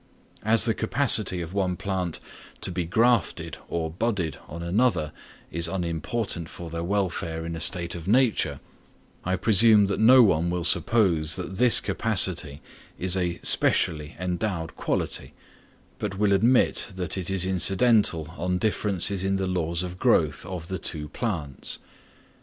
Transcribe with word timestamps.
As 0.41 0.65
the 0.65 0.73
capacity 0.73 1.41
of 1.41 1.53
one 1.53 1.77
plant 1.77 2.19
to 2.61 2.71
be 2.71 2.85
grafted 2.85 3.59
or 3.69 3.91
budded 3.91 4.39
on 4.47 4.63
another 4.63 5.11
is 5.51 5.67
unimportant 5.67 6.49
for 6.49 6.71
their 6.71 6.83
welfare 6.83 7.45
in 7.45 7.55
a 7.55 7.59
state 7.59 7.93
of 7.93 8.07
nature, 8.07 8.59
I 9.23 9.35
presume 9.35 9.85
that 9.85 9.99
no 9.99 10.23
one 10.23 10.49
will 10.49 10.63
suppose 10.63 11.35
that 11.35 11.59
this 11.59 11.79
capacity 11.79 12.63
is 12.97 13.15
a 13.15 13.39
specially 13.43 14.15
endowed 14.19 14.75
quality, 14.75 15.35
but 15.99 16.17
will 16.17 16.33
admit 16.33 16.93
that 16.95 17.15
it 17.15 17.29
is 17.29 17.45
incidental 17.45 18.33
on 18.37 18.57
differences 18.57 19.23
in 19.23 19.35
the 19.35 19.45
laws 19.45 19.83
of 19.83 19.99
growth 19.99 20.43
of 20.47 20.67
the 20.67 20.79
two 20.79 21.09
plants. 21.09 21.77